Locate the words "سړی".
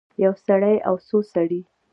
0.45-0.75